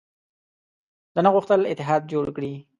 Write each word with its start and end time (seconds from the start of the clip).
ده 1.15 1.19
نه 1.25 1.29
غوښتل 1.35 1.61
اتحاد 1.71 2.01
جوړ 2.13 2.25
کړي. 2.35 2.53